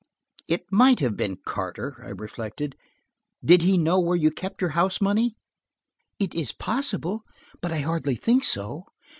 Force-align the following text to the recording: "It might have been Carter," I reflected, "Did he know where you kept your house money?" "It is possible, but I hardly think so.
"It 0.47 0.63
might 0.71 0.99
have 0.99 1.15
been 1.15 1.37
Carter," 1.45 2.01
I 2.03 2.09
reflected, 2.09 2.75
"Did 3.45 3.61
he 3.61 3.77
know 3.77 3.99
where 3.99 4.15
you 4.15 4.31
kept 4.31 4.59
your 4.59 4.71
house 4.71 4.99
money?" 4.99 5.35
"It 6.17 6.33
is 6.33 6.51
possible, 6.53 7.21
but 7.61 7.71
I 7.71 7.81
hardly 7.81 8.15
think 8.15 8.43
so. 8.43 8.85